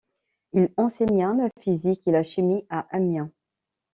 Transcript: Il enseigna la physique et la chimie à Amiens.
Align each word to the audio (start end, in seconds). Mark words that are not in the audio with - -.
Il 0.53 0.71
enseigna 0.77 1.31
la 1.35 1.47
physique 1.61 2.01
et 2.07 2.11
la 2.11 2.23
chimie 2.23 2.65
à 2.71 2.87
Amiens. 2.89 3.29